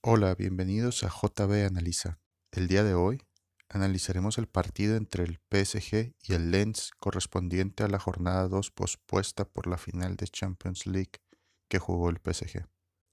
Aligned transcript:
Hola, 0.00 0.36
bienvenidos 0.36 1.02
a 1.02 1.08
JB 1.08 1.66
Analiza. 1.66 2.20
El 2.52 2.68
día 2.68 2.84
de 2.84 2.94
hoy 2.94 3.20
analizaremos 3.68 4.38
el 4.38 4.46
partido 4.46 4.94
entre 4.94 5.24
el 5.24 5.40
PSG 5.50 6.14
y 6.22 6.34
el 6.34 6.52
Lens 6.52 6.92
correspondiente 7.00 7.82
a 7.82 7.88
la 7.88 7.98
jornada 7.98 8.46
2 8.46 8.70
pospuesta 8.70 9.44
por 9.44 9.66
la 9.66 9.76
final 9.76 10.14
de 10.14 10.28
Champions 10.28 10.86
League 10.86 11.20
que 11.68 11.80
jugó 11.80 12.10
el 12.10 12.18
PSG. 12.18 12.68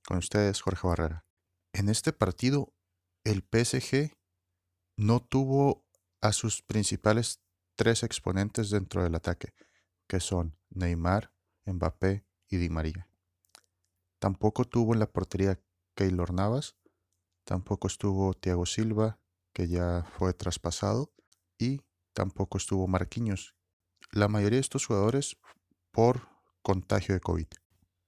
Con 0.08 0.18
ustedes, 0.18 0.62
Jorge 0.62 0.88
Barrera. 0.88 1.26
En 1.74 1.90
este 1.90 2.14
partido, 2.14 2.72
el 3.24 3.42
PSG 3.42 4.16
no 4.96 5.22
tuvo 5.22 5.88
a 6.22 6.34
sus 6.34 6.62
principales 6.62 7.42
tres 7.76 8.04
exponentes 8.04 8.70
dentro 8.70 9.04
del 9.04 9.16
ataque, 9.16 9.56
que 10.08 10.20
son 10.20 10.56
Neymar, 10.70 11.34
Mbappé 11.66 12.28
y 12.48 12.58
Di 12.58 12.70
María. 12.70 13.10
Tampoco 14.20 14.66
tuvo 14.66 14.94
en 14.94 15.00
la 15.00 15.12
portería 15.12 15.60
Keylor 15.96 16.34
Navas, 16.34 16.76
tampoco 17.46 17.88
estuvo 17.88 18.34
Thiago 18.34 18.66
Silva, 18.66 19.20
que 19.54 19.68
ya 19.68 20.06
fue 20.18 20.34
traspasado, 20.34 21.14
y 21.58 21.82
tampoco 22.14 22.58
estuvo 22.58 22.88
Marquinhos. 22.88 23.56
La 24.12 24.28
mayoría 24.28 24.58
de 24.58 24.62
estos 24.62 24.86
jugadores 24.86 25.38
por 25.92 26.28
contagio 26.62 27.16
de 27.16 27.22
COVID. 27.22 27.48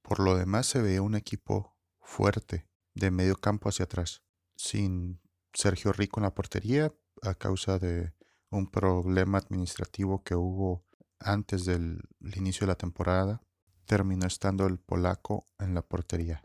Por 0.01 0.19
lo 0.19 0.35
demás 0.35 0.67
se 0.67 0.81
veía 0.81 1.01
un 1.01 1.15
equipo 1.15 1.75
fuerte 2.01 2.67
de 2.93 3.11
medio 3.11 3.35
campo 3.35 3.69
hacia 3.69 3.85
atrás, 3.85 4.23
sin 4.55 5.21
Sergio 5.53 5.93
Rico 5.93 6.19
en 6.19 6.23
la 6.23 6.33
portería 6.33 6.93
a 7.21 7.35
causa 7.35 7.79
de 7.79 8.13
un 8.49 8.69
problema 8.69 9.37
administrativo 9.37 10.23
que 10.23 10.35
hubo 10.35 10.85
antes 11.19 11.65
del 11.65 12.01
inicio 12.35 12.65
de 12.65 12.71
la 12.71 12.77
temporada. 12.77 13.41
Terminó 13.85 14.27
estando 14.27 14.65
el 14.65 14.79
polaco 14.79 15.47
en 15.59 15.73
la 15.73 15.81
portería. 15.81 16.43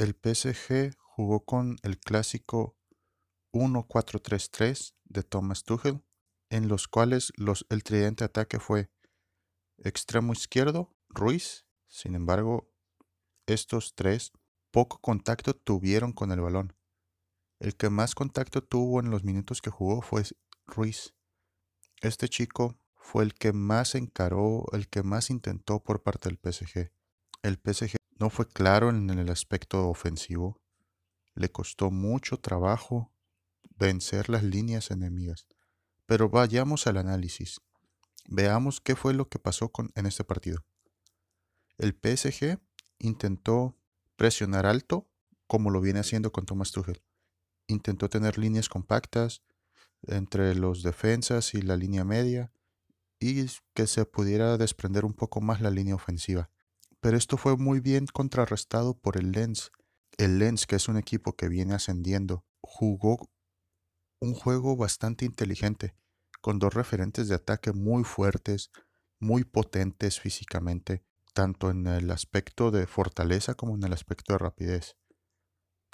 El 0.00 0.14
PSG 0.14 0.96
jugó 0.96 1.44
con 1.44 1.76
el 1.82 1.98
clásico 1.98 2.74
1-4-3-3 3.52 4.94
de 5.04 5.22
Thomas 5.22 5.62
Tuchel, 5.62 6.02
en 6.48 6.68
los 6.68 6.88
cuales 6.88 7.34
el 7.68 7.84
tridente 7.84 8.24
de 8.24 8.26
ataque 8.30 8.58
fue 8.58 8.90
extremo 9.76 10.32
izquierdo, 10.32 10.96
Ruiz. 11.10 11.66
Sin 11.86 12.14
embargo, 12.14 12.72
estos 13.44 13.94
tres 13.94 14.32
poco 14.70 15.02
contacto 15.02 15.52
tuvieron 15.52 16.14
con 16.14 16.32
el 16.32 16.40
balón. 16.40 16.74
El 17.58 17.76
que 17.76 17.90
más 17.90 18.14
contacto 18.14 18.64
tuvo 18.64 19.00
en 19.00 19.10
los 19.10 19.22
minutos 19.22 19.60
que 19.60 19.68
jugó 19.68 20.00
fue 20.00 20.22
Ruiz. 20.66 21.14
Este 22.00 22.30
chico 22.30 22.78
fue 22.94 23.22
el 23.22 23.34
que 23.34 23.52
más 23.52 23.94
encaró, 23.94 24.64
el 24.72 24.88
que 24.88 25.02
más 25.02 25.28
intentó 25.28 25.84
por 25.84 26.02
parte 26.02 26.30
del 26.30 26.38
PSG. 26.38 26.90
El 27.42 27.60
PSG 27.62 27.99
no 28.20 28.28
fue 28.28 28.46
claro 28.46 28.90
en 28.90 29.08
el 29.08 29.30
aspecto 29.30 29.88
ofensivo. 29.88 30.60
Le 31.34 31.50
costó 31.50 31.90
mucho 31.90 32.36
trabajo 32.36 33.10
vencer 33.76 34.28
las 34.28 34.44
líneas 34.44 34.90
enemigas. 34.90 35.48
Pero 36.04 36.28
vayamos 36.28 36.86
al 36.86 36.98
análisis. 36.98 37.62
Veamos 38.28 38.80
qué 38.82 38.94
fue 38.94 39.14
lo 39.14 39.28
que 39.28 39.38
pasó 39.38 39.72
en 39.94 40.06
este 40.06 40.22
partido. 40.22 40.66
El 41.78 41.92
PSG 41.92 42.58
intentó 42.98 43.78
presionar 44.16 44.66
alto, 44.66 45.08
como 45.46 45.70
lo 45.70 45.80
viene 45.80 46.00
haciendo 46.00 46.30
con 46.30 46.44
Thomas 46.44 46.72
Tuchel. 46.72 47.02
Intentó 47.68 48.10
tener 48.10 48.36
líneas 48.36 48.68
compactas 48.68 49.42
entre 50.02 50.54
los 50.54 50.82
defensas 50.82 51.54
y 51.54 51.62
la 51.62 51.76
línea 51.76 52.04
media 52.04 52.52
y 53.18 53.46
que 53.72 53.86
se 53.86 54.04
pudiera 54.04 54.58
desprender 54.58 55.06
un 55.06 55.14
poco 55.14 55.40
más 55.40 55.62
la 55.62 55.70
línea 55.70 55.94
ofensiva 55.94 56.50
pero 57.00 57.16
esto 57.16 57.36
fue 57.36 57.56
muy 57.56 57.80
bien 57.80 58.06
contrarrestado 58.06 58.98
por 58.98 59.16
el 59.16 59.32
Lens. 59.32 59.72
El 60.18 60.38
Lens, 60.38 60.66
que 60.66 60.76
es 60.76 60.88
un 60.88 60.96
equipo 60.96 61.34
que 61.34 61.48
viene 61.48 61.74
ascendiendo, 61.74 62.44
jugó 62.60 63.30
un 64.20 64.34
juego 64.34 64.76
bastante 64.76 65.24
inteligente, 65.24 65.94
con 66.40 66.58
dos 66.58 66.74
referentes 66.74 67.28
de 67.28 67.34
ataque 67.34 67.72
muy 67.72 68.04
fuertes, 68.04 68.70
muy 69.18 69.44
potentes 69.44 70.20
físicamente, 70.20 71.02
tanto 71.32 71.70
en 71.70 71.86
el 71.86 72.10
aspecto 72.10 72.70
de 72.70 72.86
fortaleza 72.86 73.54
como 73.54 73.76
en 73.76 73.84
el 73.84 73.92
aspecto 73.92 74.34
de 74.34 74.38
rapidez. 74.38 74.96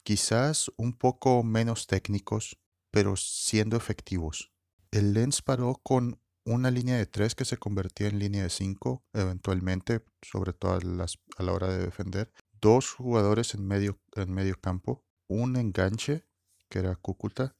Quizás 0.03 0.73
un 0.77 0.93
poco 0.93 1.43
menos 1.43 1.87
técnicos, 1.87 2.59
pero 2.91 3.17
siendo 3.17 3.77
efectivos. 3.77 4.53
El 4.91 5.15
Lens 5.15 5.43
paró 5.43 5.75
con 5.83 6.21
una 6.47 6.71
línea 6.71 6.97
de 6.97 7.07
tres 7.07 7.34
que 7.34 7.45
se 7.45 7.59
convertía 7.59 8.07
en 8.07 8.21
línea 8.21 8.45
de 8.45 8.51
cinco 8.51 9.05
eventualmente, 9.12 10.05
sobre 10.23 10.53
todo 10.53 10.75
a, 10.75 11.43
la 11.43 11.53
hora 11.53 11.69
de 11.69 11.79
defender. 11.79 12.33
Dos 12.53 12.93
jugadores 12.93 13.55
en 13.55 13.67
medio, 13.67 14.01
en 14.15 14.33
medio 14.33 14.59
campo, 14.59 15.05
un 15.27 15.56
enganche, 15.56 16.25
que 16.69 16.79
era 16.79 16.95
Cúcuta, 16.97 17.56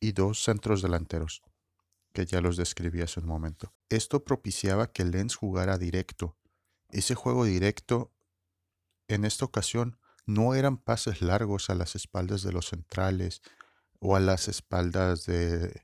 y 0.00 0.12
dos 0.12 0.42
centros 0.42 0.82
delanteros, 0.82 1.42
que 2.12 2.26
ya 2.26 2.40
los 2.40 2.56
describí 2.56 3.02
hace 3.02 3.20
un 3.20 3.26
momento. 3.26 3.74
Esto 3.88 4.24
propiciaba 4.24 4.92
que 4.92 5.04
Lens 5.04 5.34
jugara 5.34 5.76
directo. 5.76 6.36
Ese 6.90 7.16
juego 7.16 7.44
directo, 7.44 8.14
en 9.08 9.24
esta 9.24 9.44
ocasión, 9.44 9.98
no 10.26 10.54
eran 10.54 10.76
pases 10.76 11.22
largos 11.22 11.70
a 11.70 11.74
las 11.74 11.96
espaldas 11.96 12.42
de 12.42 12.52
los 12.52 12.68
centrales 12.68 13.42
o 13.98 14.14
a 14.14 14.20
las 14.20 14.46
espaldas 14.46 15.26
de 15.26 15.82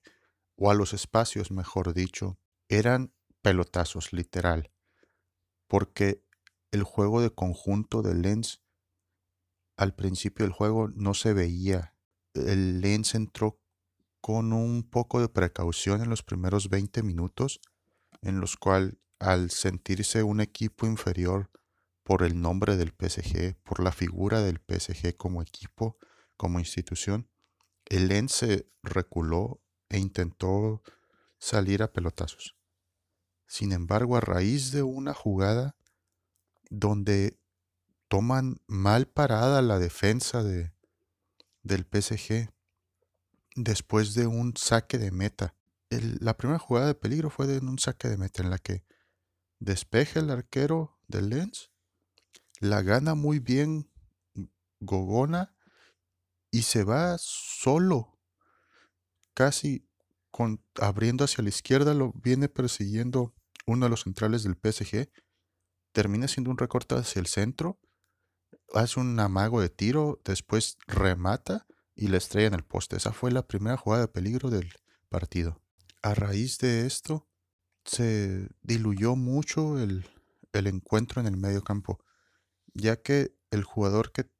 o 0.64 0.70
a 0.70 0.74
los 0.74 0.94
espacios, 0.94 1.50
mejor 1.50 1.92
dicho, 1.92 2.38
eran 2.68 3.12
pelotazos, 3.40 4.12
literal, 4.12 4.70
porque 5.66 6.22
el 6.70 6.84
juego 6.84 7.20
de 7.20 7.30
conjunto 7.30 8.00
de 8.00 8.14
Lens 8.14 8.62
al 9.76 9.92
principio 9.92 10.44
del 10.44 10.52
juego 10.52 10.86
no 10.86 11.14
se 11.14 11.32
veía. 11.32 11.96
El 12.34 12.80
Lens 12.80 13.16
entró 13.16 13.58
con 14.20 14.52
un 14.52 14.84
poco 14.88 15.20
de 15.20 15.28
precaución 15.28 16.00
en 16.00 16.08
los 16.08 16.22
primeros 16.22 16.68
20 16.68 17.02
minutos, 17.02 17.60
en 18.20 18.38
los 18.38 18.56
cuales 18.56 18.94
al 19.18 19.50
sentirse 19.50 20.22
un 20.22 20.40
equipo 20.40 20.86
inferior 20.86 21.50
por 22.04 22.22
el 22.22 22.40
nombre 22.40 22.76
del 22.76 22.92
PSG, 22.92 23.56
por 23.64 23.82
la 23.82 23.90
figura 23.90 24.40
del 24.42 24.60
PSG 24.60 25.16
como 25.16 25.42
equipo, 25.42 25.98
como 26.36 26.60
institución, 26.60 27.28
el 27.86 28.06
Lens 28.06 28.30
se 28.30 28.68
reculó 28.84 29.61
e 29.92 29.98
intentó 29.98 30.82
salir 31.38 31.82
a 31.82 31.92
pelotazos. 31.92 32.56
Sin 33.46 33.72
embargo, 33.72 34.16
a 34.16 34.20
raíz 34.20 34.72
de 34.72 34.82
una 34.82 35.12
jugada 35.12 35.76
donde 36.70 37.38
toman 38.08 38.60
mal 38.66 39.06
parada 39.06 39.60
la 39.60 39.78
defensa 39.78 40.42
de, 40.42 40.72
del 41.62 41.84
PSG 41.84 42.50
después 43.54 44.14
de 44.14 44.26
un 44.26 44.56
saque 44.56 44.96
de 44.98 45.10
meta. 45.10 45.54
la 45.90 46.38
primera 46.38 46.58
jugada 46.58 46.86
de 46.86 46.94
peligro 46.94 47.28
fue 47.28 47.46
de 47.46 47.58
un 47.58 47.78
saque 47.78 48.08
de 48.08 48.16
meta 48.16 48.42
en 48.42 48.48
la 48.48 48.58
que 48.58 48.84
despeja 49.58 50.20
el 50.20 50.30
arquero 50.30 50.98
del 51.06 51.28
Lens, 51.28 51.70
la 52.60 52.80
gana 52.80 53.14
muy 53.14 53.40
bien 53.40 53.90
Gogona 54.80 55.54
y 56.50 56.62
se 56.62 56.82
va 56.82 57.16
solo 57.18 58.11
casi 59.34 59.86
abriendo 60.80 61.24
hacia 61.24 61.42
la 61.42 61.50
izquierda, 61.50 61.94
lo 61.94 62.12
viene 62.12 62.48
persiguiendo 62.48 63.34
uno 63.66 63.86
de 63.86 63.90
los 63.90 64.02
centrales 64.02 64.42
del 64.42 64.56
PSG, 64.56 65.10
termina 65.92 66.28
siendo 66.28 66.50
un 66.50 66.58
recorte 66.58 66.94
hacia 66.94 67.20
el 67.20 67.26
centro, 67.26 67.78
hace 68.74 69.00
un 69.00 69.18
amago 69.20 69.60
de 69.60 69.68
tiro, 69.68 70.20
después 70.24 70.78
remata 70.86 71.66
y 71.94 72.08
la 72.08 72.16
estrella 72.16 72.48
en 72.48 72.54
el 72.54 72.64
poste. 72.64 72.96
Esa 72.96 73.12
fue 73.12 73.30
la 73.30 73.46
primera 73.46 73.76
jugada 73.76 74.02
de 74.02 74.12
peligro 74.12 74.50
del 74.50 74.72
partido. 75.08 75.60
A 76.02 76.14
raíz 76.14 76.58
de 76.58 76.86
esto, 76.86 77.28
se 77.84 78.48
diluyó 78.62 79.16
mucho 79.16 79.78
el, 79.78 80.08
el 80.52 80.66
encuentro 80.66 81.20
en 81.20 81.26
el 81.26 81.36
medio 81.36 81.62
campo, 81.62 82.02
ya 82.74 82.96
que 82.96 83.36
el 83.50 83.64
jugador 83.64 84.12
que 84.12 84.30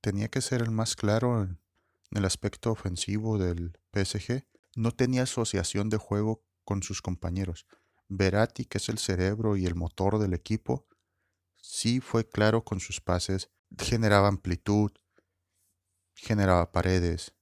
tenía 0.00 0.28
que 0.28 0.40
ser 0.40 0.62
el 0.62 0.70
más 0.70 0.96
claro 0.96 1.42
en, 1.42 1.59
en 2.10 2.18
el 2.18 2.24
aspecto 2.24 2.70
ofensivo 2.70 3.38
del 3.38 3.78
PSG, 3.92 4.46
no 4.76 4.92
tenía 4.92 5.22
asociación 5.22 5.88
de 5.88 5.96
juego 5.96 6.44
con 6.64 6.82
sus 6.82 7.02
compañeros. 7.02 7.66
Verati, 8.08 8.64
que 8.64 8.78
es 8.78 8.88
el 8.88 8.98
cerebro 8.98 9.56
y 9.56 9.66
el 9.66 9.74
motor 9.74 10.18
del 10.18 10.34
equipo, 10.34 10.86
sí 11.56 12.00
fue 12.00 12.28
claro 12.28 12.64
con 12.64 12.80
sus 12.80 13.00
pases, 13.00 13.50
generaba 13.78 14.28
amplitud, 14.28 14.90
generaba 16.14 16.72
paredes, 16.72 17.34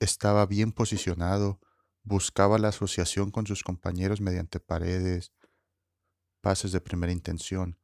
estaba 0.00 0.46
bien 0.46 0.72
posicionado, 0.72 1.60
buscaba 2.02 2.58
la 2.58 2.68
asociación 2.68 3.30
con 3.30 3.46
sus 3.46 3.62
compañeros 3.62 4.20
mediante 4.20 4.60
paredes, 4.60 5.32
pases 6.40 6.72
de 6.72 6.80
primera 6.80 7.12
intención. 7.12 7.78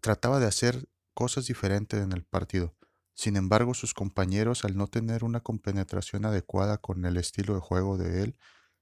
trataba 0.00 0.40
de 0.40 0.46
hacer 0.46 0.88
cosas 1.14 1.46
diferentes 1.46 2.00
en 2.00 2.12
el 2.12 2.24
partido. 2.24 2.77
Sin 3.18 3.34
embargo, 3.34 3.74
sus 3.74 3.94
compañeros, 3.94 4.64
al 4.64 4.76
no 4.76 4.86
tener 4.86 5.24
una 5.24 5.40
compenetración 5.40 6.24
adecuada 6.24 6.78
con 6.78 7.04
el 7.04 7.16
estilo 7.16 7.56
de 7.56 7.60
juego 7.60 7.98
de 7.98 8.22
él, 8.22 8.36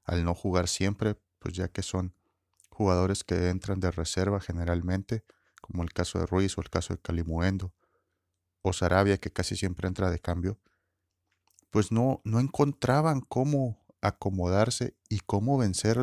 al 0.04 0.24
no 0.24 0.34
jugar 0.34 0.68
siempre, 0.68 1.16
pues 1.38 1.54
ya 1.54 1.68
que 1.68 1.80
son 1.80 2.14
jugadores 2.68 3.24
que 3.24 3.48
entran 3.48 3.80
de 3.80 3.90
reserva 3.90 4.38
generalmente, 4.38 5.24
como 5.62 5.82
el 5.82 5.90
caso 5.94 6.18
de 6.18 6.26
Ruiz 6.26 6.58
o 6.58 6.60
el 6.60 6.68
caso 6.68 6.92
de 6.92 7.00
Calimuendo, 7.00 7.72
o 8.60 8.74
Sarabia, 8.74 9.16
que 9.16 9.32
casi 9.32 9.56
siempre 9.56 9.88
entra 9.88 10.10
de 10.10 10.18
cambio, 10.18 10.60
pues 11.70 11.90
no, 11.90 12.20
no 12.24 12.38
encontraban 12.38 13.22
cómo 13.22 13.86
acomodarse 14.02 14.98
y 15.08 15.20
cómo 15.20 15.56
vencer 15.56 15.96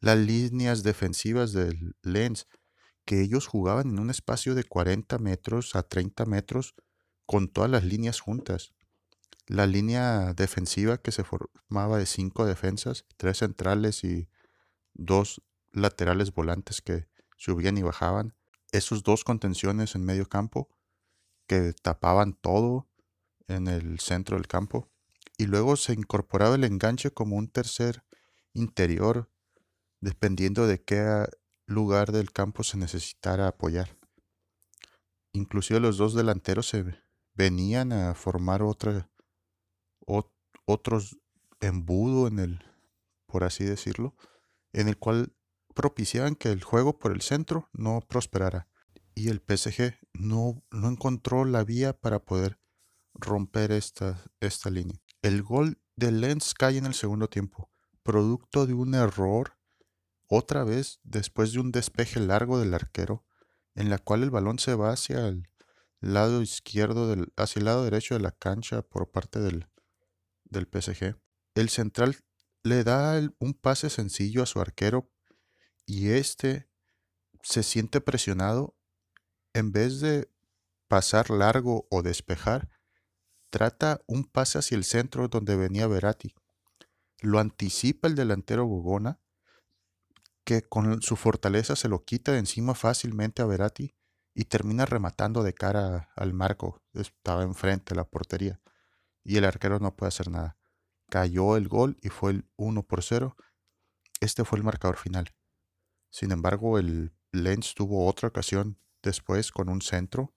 las 0.00 0.18
líneas 0.18 0.82
defensivas 0.82 1.52
del 1.52 1.94
Lens, 2.02 2.48
que 3.04 3.20
ellos 3.20 3.46
jugaban 3.46 3.90
en 3.90 4.00
un 4.00 4.10
espacio 4.10 4.56
de 4.56 4.64
40 4.64 5.18
metros 5.18 5.76
a 5.76 5.84
30 5.84 6.26
metros 6.26 6.74
con 7.28 7.48
todas 7.48 7.70
las 7.70 7.84
líneas 7.84 8.20
juntas. 8.20 8.72
La 9.46 9.66
línea 9.66 10.32
defensiva 10.32 10.96
que 10.96 11.12
se 11.12 11.24
formaba 11.24 11.98
de 11.98 12.06
cinco 12.06 12.46
defensas, 12.46 13.04
tres 13.18 13.36
centrales 13.38 14.02
y 14.02 14.30
dos 14.94 15.42
laterales 15.70 16.32
volantes 16.32 16.80
que 16.80 17.06
subían 17.36 17.76
y 17.76 17.82
bajaban. 17.82 18.34
Esos 18.72 19.02
dos 19.02 19.24
contenciones 19.24 19.94
en 19.94 20.06
medio 20.06 20.26
campo 20.26 20.70
que 21.46 21.74
tapaban 21.74 22.32
todo 22.32 22.88
en 23.46 23.68
el 23.68 24.00
centro 24.00 24.38
del 24.38 24.46
campo. 24.46 24.88
Y 25.36 25.48
luego 25.48 25.76
se 25.76 25.92
incorporaba 25.92 26.54
el 26.54 26.64
enganche 26.64 27.10
como 27.10 27.36
un 27.36 27.48
tercer 27.48 28.04
interior, 28.54 29.30
dependiendo 30.00 30.66
de 30.66 30.82
qué 30.82 31.26
lugar 31.66 32.10
del 32.10 32.32
campo 32.32 32.64
se 32.64 32.78
necesitara 32.78 33.48
apoyar. 33.48 33.98
Inclusive 35.32 35.78
los 35.78 35.98
dos 35.98 36.14
delanteros 36.14 36.66
se 36.66 37.07
venían 37.38 37.92
a 37.92 38.14
formar 38.14 38.62
otra, 38.62 39.08
otros 40.66 41.18
embudo 41.60 42.26
en 42.26 42.40
el, 42.40 42.64
por 43.26 43.44
así 43.44 43.64
decirlo, 43.64 44.16
en 44.72 44.88
el 44.88 44.98
cual 44.98 45.32
propiciaban 45.72 46.34
que 46.34 46.50
el 46.50 46.64
juego 46.64 46.98
por 46.98 47.12
el 47.12 47.22
centro 47.22 47.70
no 47.72 48.00
prosperara. 48.00 48.68
Y 49.14 49.28
el 49.28 49.38
PSG 49.38 49.94
no, 50.12 50.64
no 50.70 50.88
encontró 50.88 51.44
la 51.44 51.62
vía 51.64 51.92
para 51.92 52.24
poder 52.24 52.58
romper 53.14 53.70
esta, 53.70 54.20
esta 54.40 54.68
línea. 54.70 55.00
El 55.22 55.42
gol 55.42 55.80
de 55.96 56.10
Lens 56.10 56.54
cae 56.54 56.76
en 56.76 56.86
el 56.86 56.94
segundo 56.94 57.28
tiempo, 57.28 57.70
producto 58.02 58.66
de 58.66 58.74
un 58.74 58.94
error, 58.94 59.58
otra 60.26 60.64
vez 60.64 61.00
después 61.04 61.52
de 61.52 61.60
un 61.60 61.70
despeje 61.70 62.20
largo 62.20 62.58
del 62.58 62.74
arquero, 62.74 63.24
en 63.74 63.90
la 63.90 63.98
cual 63.98 64.24
el 64.24 64.30
balón 64.30 64.58
se 64.58 64.74
va 64.74 64.90
hacia 64.90 65.26
el 65.28 65.48
lado 66.00 66.42
izquierdo, 66.42 67.14
hacia 67.36 67.60
el 67.60 67.64
lado 67.64 67.84
derecho 67.84 68.14
de 68.14 68.20
la 68.20 68.32
cancha 68.32 68.82
por 68.82 69.10
parte 69.10 69.40
del, 69.40 69.68
del 70.44 70.66
PSG. 70.66 71.16
El 71.54 71.68
central 71.68 72.16
le 72.62 72.84
da 72.84 73.20
un 73.38 73.54
pase 73.54 73.90
sencillo 73.90 74.42
a 74.42 74.46
su 74.46 74.60
arquero 74.60 75.10
y 75.86 76.10
este 76.10 76.68
se 77.42 77.62
siente 77.62 78.00
presionado, 78.00 78.76
en 79.54 79.72
vez 79.72 80.00
de 80.00 80.30
pasar 80.86 81.30
largo 81.30 81.86
o 81.90 82.02
despejar, 82.02 82.68
trata 83.50 84.02
un 84.06 84.24
pase 84.24 84.58
hacia 84.58 84.76
el 84.76 84.84
centro 84.84 85.28
donde 85.28 85.56
venía 85.56 85.86
Verati. 85.86 86.34
Lo 87.20 87.38
anticipa 87.38 88.06
el 88.06 88.14
delantero 88.14 88.66
Gogona, 88.66 89.20
que 90.44 90.62
con 90.62 91.02
su 91.02 91.16
fortaleza 91.16 91.76
se 91.76 91.88
lo 91.88 92.04
quita 92.04 92.32
de 92.32 92.38
encima 92.38 92.74
fácilmente 92.74 93.42
a 93.42 93.46
Verati 93.46 93.97
y 94.38 94.44
termina 94.44 94.86
rematando 94.86 95.42
de 95.42 95.52
cara 95.52 96.10
al 96.14 96.32
marco. 96.32 96.80
Estaba 96.94 97.42
enfrente 97.42 97.92
de 97.92 97.96
la 97.96 98.04
portería 98.04 98.60
y 99.24 99.36
el 99.36 99.44
arquero 99.44 99.80
no 99.80 99.96
puede 99.96 100.10
hacer 100.10 100.30
nada. 100.30 100.56
Cayó 101.10 101.56
el 101.56 101.66
gol 101.66 101.98
y 102.02 102.08
fue 102.08 102.30
el 102.30 102.48
1 102.54 102.84
por 102.84 103.02
0. 103.02 103.36
Este 104.20 104.44
fue 104.44 104.58
el 104.58 104.64
marcador 104.64 104.96
final. 104.96 105.34
Sin 106.10 106.30
embargo, 106.30 106.78
el 106.78 107.12
Lens 107.32 107.74
tuvo 107.74 108.06
otra 108.06 108.28
ocasión 108.28 108.78
después 109.02 109.50
con 109.50 109.68
un 109.68 109.82
centro 109.82 110.36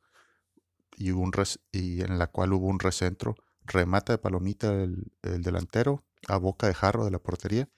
y, 0.98 1.12
un 1.12 1.32
y 1.72 2.02
en 2.02 2.18
la 2.18 2.26
cual 2.26 2.54
hubo 2.54 2.66
un 2.66 2.80
recentro, 2.80 3.36
remata 3.62 4.14
de 4.14 4.18
palomita 4.18 4.74
el, 4.82 5.12
el 5.22 5.44
delantero 5.44 6.08
a 6.28 6.38
boca 6.38 6.66
de 6.66 6.74
jarro 6.74 7.06
de 7.06 7.12
la 7.12 7.20
portería 7.20 7.70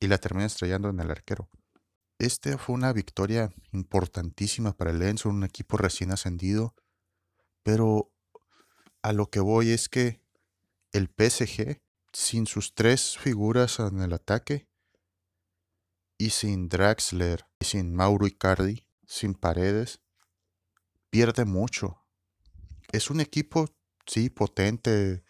y 0.00 0.06
la 0.06 0.16
termina 0.16 0.46
estrellando 0.46 0.88
en 0.88 0.98
el 1.00 1.10
arquero. 1.10 1.50
Este 2.22 2.56
fue 2.56 2.76
una 2.76 2.92
victoria 2.92 3.52
importantísima 3.72 4.76
para 4.76 4.92
el 4.92 5.00
Lens, 5.00 5.24
un 5.24 5.42
equipo 5.42 5.76
recién 5.76 6.12
ascendido, 6.12 6.72
pero 7.64 8.12
a 9.02 9.12
lo 9.12 9.28
que 9.28 9.40
voy 9.40 9.70
es 9.70 9.88
que 9.88 10.20
el 10.92 11.08
PSG, 11.08 11.82
sin 12.12 12.46
sus 12.46 12.76
tres 12.76 13.18
figuras 13.18 13.80
en 13.80 14.02
el 14.02 14.12
ataque, 14.12 14.68
y 16.16 16.30
sin 16.30 16.68
Draxler, 16.68 17.44
y 17.58 17.64
sin 17.64 17.92
Mauro 17.92 18.28
Icardi, 18.28 18.84
sin 19.04 19.34
Paredes, 19.34 20.00
pierde 21.10 21.44
mucho. 21.44 22.04
Es 22.92 23.10
un 23.10 23.20
equipo, 23.20 23.68
sí, 24.06 24.30
potente 24.30 25.24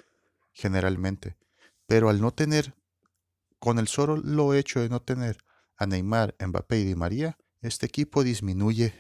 generalmente, 0.53 1.39
pero 1.87 2.11
al 2.11 2.21
no 2.21 2.35
tener, 2.35 2.75
con 3.59 3.79
el 3.79 3.89
solo 3.89 4.53
hecho 4.53 4.81
de 4.81 4.91
no 4.91 5.01
tener 5.01 5.39
a 5.77 5.87
Neymar, 5.87 6.35
Mbappé 6.39 6.81
y 6.81 6.85
Di 6.85 6.95
María, 6.95 7.39
este 7.61 7.87
equipo 7.87 8.23
disminuye 8.25 8.95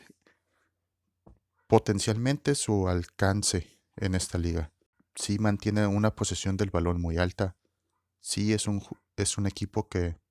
potencialmente 1.66 2.54
su 2.54 2.88
alcance 2.88 3.80
en 3.96 4.14
esta 4.14 4.38
liga. 4.38 4.72
Sí 5.14 5.38
mantiene 5.38 5.86
una 5.86 6.14
posesión 6.14 6.56
del 6.56 6.70
balón 6.70 7.00
muy 7.00 7.18
alta. 7.18 7.56
Sí 8.20 8.52
es 8.52 8.66
un, 8.66 8.82
es 9.16 9.38
un 9.38 9.46
equipo 9.46 9.88
que 9.88 10.22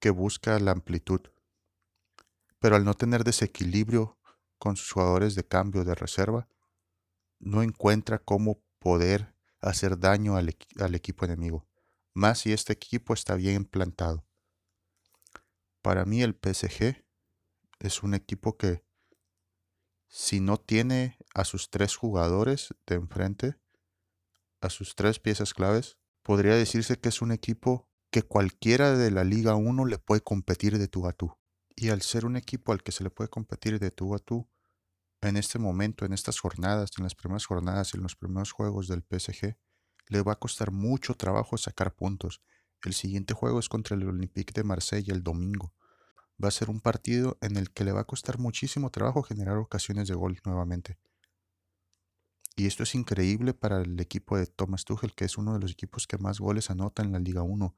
que 0.00 0.10
busca 0.10 0.58
la 0.58 0.72
amplitud. 0.72 1.20
Pero 2.58 2.76
al 2.76 2.84
no 2.84 2.94
tener 2.94 3.24
desequilibrio 3.24 4.18
con 4.58 4.76
sus 4.76 4.92
jugadores 4.92 5.34
de 5.34 5.46
cambio 5.46 5.84
de 5.84 5.94
reserva, 5.94 6.48
no 7.38 7.62
encuentra 7.62 8.18
cómo 8.18 8.60
poder 8.78 9.34
hacer 9.60 9.98
daño 9.98 10.36
al, 10.36 10.56
al 10.80 10.94
equipo 10.94 11.24
enemigo, 11.24 11.66
más 12.14 12.40
si 12.40 12.52
este 12.52 12.72
equipo 12.72 13.14
está 13.14 13.34
bien 13.34 13.64
plantado. 13.64 14.24
Para 15.82 16.04
mí 16.04 16.22
el 16.22 16.34
PSG 16.34 17.04
es 17.80 18.02
un 18.02 18.14
equipo 18.14 18.56
que 18.56 18.84
si 20.08 20.40
no 20.40 20.56
tiene 20.56 21.18
a 21.34 21.44
sus 21.44 21.70
tres 21.70 21.96
jugadores 21.96 22.74
de 22.86 22.96
enfrente, 22.96 23.56
a 24.60 24.70
sus 24.70 24.94
tres 24.94 25.20
piezas 25.20 25.54
claves, 25.54 25.98
podría 26.22 26.54
decirse 26.54 26.98
que 26.98 27.10
es 27.10 27.22
un 27.22 27.32
equipo 27.32 27.88
que 28.10 28.22
cualquiera 28.22 28.96
de 28.96 29.10
la 29.10 29.24
Liga 29.24 29.54
1 29.54 29.84
le 29.84 29.98
puede 29.98 30.22
competir 30.22 30.78
de 30.78 30.88
tú 30.88 31.06
a 31.06 31.12
tú. 31.12 31.36
Y 31.76 31.90
al 31.90 32.02
ser 32.02 32.24
un 32.24 32.36
equipo 32.36 32.72
al 32.72 32.82
que 32.82 32.92
se 32.92 33.04
le 33.04 33.10
puede 33.10 33.28
competir 33.28 33.78
de 33.78 33.90
tú 33.90 34.14
a 34.14 34.18
tú, 34.18 34.48
en 35.20 35.36
este 35.36 35.58
momento, 35.58 36.04
en 36.04 36.12
estas 36.12 36.40
jornadas, 36.40 36.90
en 36.96 37.04
las 37.04 37.14
primeras 37.14 37.46
jornadas, 37.46 37.94
en 37.94 38.02
los 38.02 38.16
primeros 38.16 38.52
juegos 38.52 38.88
del 38.88 39.02
PSG, 39.02 39.56
le 40.08 40.22
va 40.22 40.32
a 40.32 40.38
costar 40.38 40.70
mucho 40.70 41.14
trabajo 41.14 41.56
sacar 41.58 41.94
puntos. 41.94 42.40
El 42.84 42.94
siguiente 42.94 43.34
juego 43.34 43.58
es 43.58 43.68
contra 43.68 43.96
el 43.96 44.06
Olympique 44.06 44.52
de 44.52 44.64
Marsella 44.64 45.12
el 45.12 45.22
domingo. 45.22 45.72
Va 46.42 46.48
a 46.48 46.52
ser 46.52 46.70
un 46.70 46.80
partido 46.80 47.36
en 47.40 47.56
el 47.56 47.70
que 47.70 47.84
le 47.84 47.92
va 47.92 48.00
a 48.00 48.06
costar 48.06 48.38
muchísimo 48.38 48.90
trabajo 48.90 49.22
generar 49.22 49.56
ocasiones 49.56 50.08
de 50.08 50.14
gol 50.14 50.38
nuevamente. 50.44 50.98
Y 52.56 52.66
esto 52.66 52.82
es 52.82 52.94
increíble 52.94 53.54
para 53.54 53.82
el 53.82 53.98
equipo 54.00 54.36
de 54.36 54.46
Thomas 54.46 54.84
Tuchel, 54.84 55.14
que 55.14 55.24
es 55.24 55.38
uno 55.38 55.54
de 55.54 55.60
los 55.60 55.72
equipos 55.72 56.06
que 56.06 56.18
más 56.18 56.40
goles 56.40 56.70
anota 56.70 57.02
en 57.02 57.12
la 57.12 57.18
Liga 57.18 57.42
1 57.42 57.74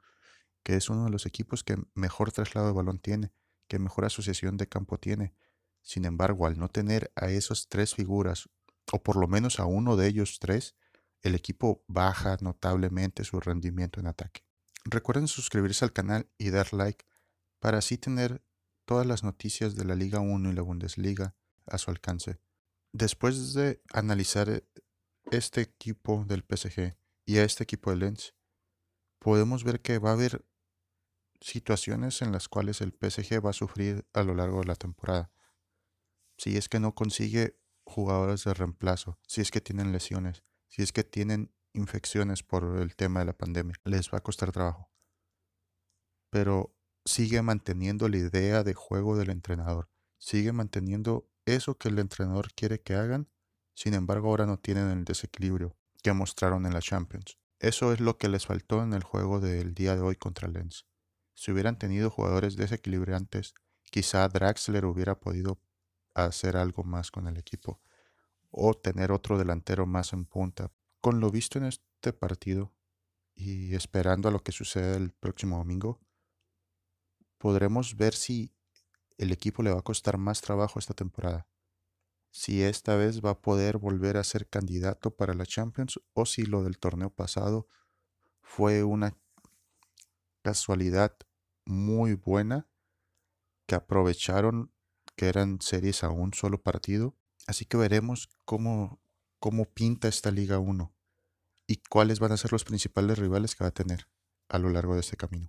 que 0.62 0.76
es 0.76 0.90
uno 0.90 1.04
de 1.04 1.10
los 1.10 1.26
equipos 1.26 1.64
que 1.64 1.76
mejor 1.94 2.32
traslado 2.32 2.68
de 2.68 2.72
balón 2.72 2.98
tiene, 2.98 3.32
que 3.68 3.78
mejor 3.78 4.04
asociación 4.04 4.56
de 4.56 4.68
campo 4.68 4.98
tiene. 4.98 5.34
Sin 5.82 6.04
embargo, 6.04 6.46
al 6.46 6.58
no 6.58 6.68
tener 6.68 7.10
a 7.16 7.30
esas 7.30 7.68
tres 7.68 7.94
figuras, 7.94 8.48
o 8.92 9.02
por 9.02 9.16
lo 9.16 9.28
menos 9.28 9.60
a 9.60 9.64
uno 9.64 9.96
de 9.96 10.08
ellos 10.08 10.38
tres, 10.38 10.74
el 11.22 11.34
equipo 11.34 11.84
baja 11.86 12.36
notablemente 12.40 13.24
su 13.24 13.40
rendimiento 13.40 14.00
en 14.00 14.06
ataque. 14.06 14.42
Recuerden 14.92 15.28
suscribirse 15.28 15.84
al 15.84 15.92
canal 15.92 16.28
y 16.36 16.50
dar 16.50 16.72
like 16.72 17.06
para 17.60 17.78
así 17.78 17.96
tener 17.96 18.42
todas 18.86 19.06
las 19.06 19.22
noticias 19.22 19.76
de 19.76 19.84
la 19.84 19.94
Liga 19.94 20.18
1 20.18 20.50
y 20.50 20.52
la 20.52 20.62
Bundesliga 20.62 21.36
a 21.66 21.78
su 21.78 21.92
alcance. 21.92 22.40
Después 22.92 23.54
de 23.54 23.80
analizar 23.92 24.64
este 25.30 25.60
equipo 25.60 26.24
del 26.24 26.42
PSG 26.42 26.96
y 27.24 27.36
a 27.38 27.44
este 27.44 27.62
equipo 27.62 27.90
de 27.90 27.98
Lens, 27.98 28.34
podemos 29.20 29.62
ver 29.62 29.80
que 29.80 30.00
va 30.00 30.10
a 30.10 30.14
haber 30.14 30.44
situaciones 31.40 32.20
en 32.20 32.32
las 32.32 32.48
cuales 32.48 32.80
el 32.80 32.90
PSG 32.90 33.46
va 33.46 33.50
a 33.50 33.52
sufrir 33.52 34.04
a 34.12 34.24
lo 34.24 34.34
largo 34.34 34.58
de 34.58 34.66
la 34.66 34.74
temporada. 34.74 35.30
Si 36.36 36.56
es 36.56 36.68
que 36.68 36.80
no 36.80 36.96
consigue 36.96 37.60
jugadores 37.84 38.42
de 38.42 38.54
reemplazo, 38.54 39.20
si 39.28 39.40
es 39.40 39.52
que 39.52 39.60
tienen 39.60 39.92
lesiones, 39.92 40.42
si 40.66 40.82
es 40.82 40.90
que 40.90 41.04
tienen 41.04 41.54
infecciones 41.72 42.42
por 42.42 42.78
el 42.78 42.96
tema 42.96 43.20
de 43.20 43.26
la 43.26 43.32
pandemia, 43.36 43.76
les 43.84 44.10
va 44.12 44.18
a 44.18 44.22
costar 44.22 44.52
trabajo. 44.52 44.90
Pero 46.30 46.74
sigue 47.04 47.42
manteniendo 47.42 48.08
la 48.08 48.18
idea 48.18 48.62
de 48.62 48.74
juego 48.74 49.16
del 49.16 49.30
entrenador, 49.30 49.90
sigue 50.18 50.52
manteniendo 50.52 51.28
eso 51.46 51.76
que 51.78 51.88
el 51.88 51.98
entrenador 51.98 52.52
quiere 52.54 52.80
que 52.80 52.94
hagan, 52.94 53.28
sin 53.74 53.94
embargo 53.94 54.28
ahora 54.28 54.46
no 54.46 54.58
tienen 54.58 54.90
el 54.90 55.04
desequilibrio 55.04 55.76
que 56.02 56.12
mostraron 56.12 56.66
en 56.66 56.74
la 56.74 56.80
Champions. 56.80 57.38
Eso 57.58 57.92
es 57.92 58.00
lo 58.00 58.16
que 58.18 58.28
les 58.28 58.46
faltó 58.46 58.82
en 58.82 58.92
el 58.92 59.02
juego 59.02 59.40
del 59.40 59.74
día 59.74 59.94
de 59.94 60.02
hoy 60.02 60.16
contra 60.16 60.48
Lens. 60.48 60.86
Si 61.34 61.52
hubieran 61.52 61.78
tenido 61.78 62.10
jugadores 62.10 62.56
desequilibrantes, 62.56 63.54
quizá 63.90 64.28
Draxler 64.28 64.84
hubiera 64.84 65.18
podido 65.20 65.60
hacer 66.14 66.56
algo 66.56 66.84
más 66.84 67.10
con 67.10 67.26
el 67.26 67.36
equipo. 67.36 67.80
o 68.50 68.74
tener 68.74 69.12
otro 69.12 69.38
delantero 69.38 69.86
más 69.86 70.12
en 70.12 70.24
punta. 70.26 70.72
Con 71.00 71.20
lo 71.20 71.30
visto 71.30 71.58
en 71.58 71.64
este 71.64 72.12
partido 72.12 72.72
y 73.34 73.74
esperando 73.74 74.28
a 74.28 74.32
lo 74.32 74.42
que 74.42 74.52
suceda 74.52 74.96
el 74.96 75.12
próximo 75.12 75.56
domingo, 75.56 76.00
podremos 77.38 77.96
ver 77.96 78.14
si 78.14 78.52
el 79.16 79.32
equipo 79.32 79.62
le 79.62 79.70
va 79.70 79.80
a 79.80 79.82
costar 79.82 80.18
más 80.18 80.40
trabajo 80.40 80.78
esta 80.78 80.94
temporada. 80.94 81.46
Si 82.30 82.62
esta 82.62 82.96
vez 82.96 83.24
va 83.24 83.30
a 83.30 83.40
poder 83.40 83.78
volver 83.78 84.16
a 84.16 84.24
ser 84.24 84.48
candidato 84.48 85.16
para 85.16 85.34
la 85.34 85.46
Champions 85.46 86.00
o 86.12 86.26
si 86.26 86.44
lo 86.44 86.62
del 86.62 86.78
torneo 86.78 87.10
pasado 87.10 87.66
fue 88.42 88.84
una 88.84 89.16
casualidad 90.42 91.16
muy 91.64 92.14
buena 92.14 92.68
que 93.66 93.74
aprovecharon 93.74 94.72
que 95.16 95.28
eran 95.28 95.60
series 95.60 96.02
a 96.04 96.10
un 96.10 96.34
solo 96.34 96.62
partido. 96.62 97.16
Así 97.46 97.64
que 97.64 97.76
veremos 97.76 98.28
cómo, 98.44 99.00
cómo 99.40 99.64
pinta 99.64 100.06
esta 100.06 100.30
Liga 100.30 100.58
1 100.58 100.94
y 101.66 101.76
cuáles 101.88 102.20
van 102.20 102.32
a 102.32 102.36
ser 102.36 102.52
los 102.52 102.64
principales 102.64 103.18
rivales 103.18 103.56
que 103.56 103.64
va 103.64 103.68
a 103.68 103.74
tener 103.74 104.06
a 104.48 104.58
lo 104.58 104.68
largo 104.68 104.94
de 104.94 105.00
este 105.00 105.16
camino. 105.16 105.48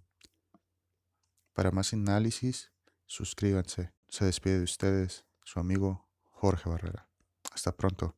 Para 1.53 1.71
más 1.71 1.93
análisis, 1.93 2.71
suscríbanse. 3.05 3.93
Se 4.07 4.25
despide 4.25 4.57
de 4.57 4.63
ustedes 4.63 5.25
su 5.43 5.59
amigo 5.59 6.07
Jorge 6.29 6.69
Barrera. 6.69 7.09
Hasta 7.51 7.75
pronto. 7.75 8.15